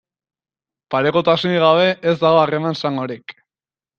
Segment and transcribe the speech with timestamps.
[0.95, 3.37] Parekotasunik gabe ez dago harreman sanorik.